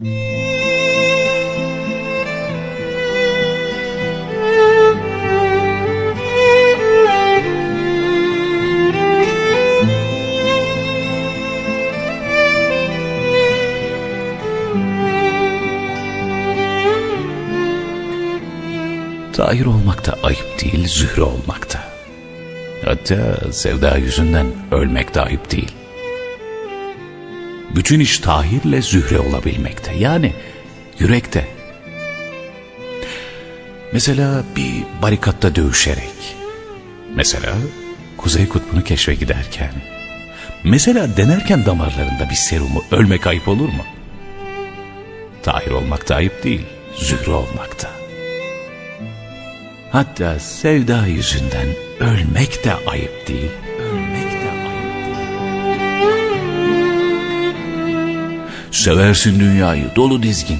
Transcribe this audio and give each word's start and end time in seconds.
Tahir 0.00 0.10
olmak 19.66 20.06
da 20.06 20.18
ayıp 20.22 20.60
değil, 20.62 20.88
Zühre 20.88 21.22
olmak 21.22 21.74
da. 21.74 21.80
Hatta 22.84 23.52
sevda 23.52 23.96
yüzünden 23.96 24.46
ölmek 24.70 25.14
de 25.14 25.20
ayıp 25.20 25.50
değil. 25.50 25.72
Bütün 27.74 28.00
iş 28.00 28.18
Tahir'le 28.18 28.82
Zühre 28.82 29.18
olabilmekte. 29.18 29.94
Yani 29.94 30.32
yürekte. 30.98 31.48
Mesela 33.92 34.44
bir 34.56 35.02
barikatta 35.02 35.54
dövüşerek. 35.54 36.36
Mesela 37.14 37.54
Kuzey 38.16 38.48
Kutbu'nu 38.48 38.84
keşfe 38.84 39.14
giderken. 39.14 39.72
Mesela 40.64 41.16
denerken 41.16 41.66
damarlarında 41.66 42.30
bir 42.30 42.34
serumu 42.34 42.84
ölmek 42.90 43.26
ayıp 43.26 43.48
olur 43.48 43.68
mu? 43.68 43.84
Tahir 45.42 45.70
olmak 45.70 46.08
da 46.08 46.14
ayıp 46.14 46.44
değil, 46.44 46.66
Zühre 46.96 47.30
olmak 47.30 47.82
da. 47.82 47.90
Hatta 49.92 50.38
sevda 50.38 51.06
yüzünden 51.06 51.68
ölmek 52.00 52.64
de 52.64 52.74
ayıp 52.86 53.28
değil. 53.28 53.50
Seversin 58.80 59.40
dünyayı 59.40 59.84
dolu 59.96 60.22
dizgin. 60.22 60.58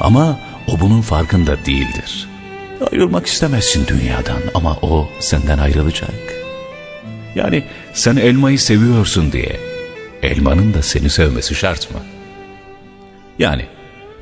Ama 0.00 0.38
o 0.68 0.80
bunun 0.80 1.00
farkında 1.00 1.64
değildir. 1.66 2.28
Ayrılmak 2.92 3.26
istemezsin 3.26 3.86
dünyadan 3.86 4.42
ama 4.54 4.76
o 4.82 5.08
senden 5.20 5.58
ayrılacak. 5.58 6.10
Yani 7.34 7.64
sen 7.92 8.16
elmayı 8.16 8.58
seviyorsun 8.58 9.32
diye 9.32 9.60
elmanın 10.22 10.74
da 10.74 10.82
seni 10.82 11.10
sevmesi 11.10 11.54
şart 11.54 11.90
mı? 11.90 12.00
Yani 13.38 13.66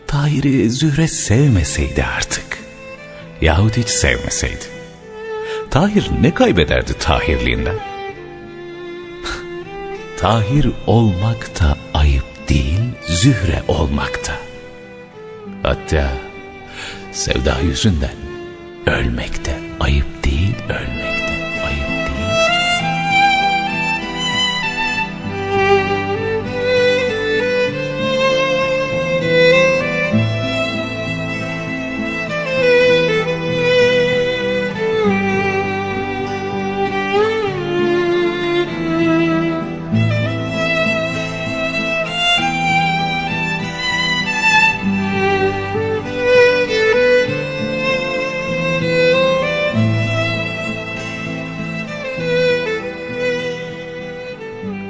Tahir'i 0.06 0.70
Zühre 0.70 1.08
sevmeseydi 1.08 2.04
artık 2.04 2.58
yahut 3.40 3.76
hiç 3.76 3.88
sevmeseydi. 3.88 4.64
Tahir 5.70 6.10
ne 6.20 6.34
kaybederdi 6.34 6.92
Tahirliğinden? 6.98 7.76
Tahir 10.18 10.70
olmak 10.86 11.60
da 11.60 11.76
ayıp 11.94 12.39
değil, 12.50 12.80
Zühre 13.06 13.62
olmak 13.68 14.28
da. 14.28 14.32
Hatta 15.62 16.10
sevda 17.12 17.60
yüzünden 17.60 18.16
ölmek 18.86 19.44
de 19.44 19.54
ayıp 19.80 20.24
değil, 20.24 20.54
ölmek 20.68 21.09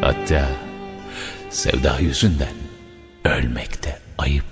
Hatta 0.00 0.48
sevda 1.50 1.98
yüzünden 1.98 2.54
ölmek 3.24 3.84
de 3.84 3.98
ayıp 4.18 4.49